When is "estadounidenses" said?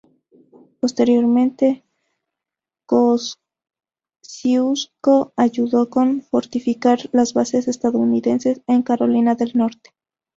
7.67-8.63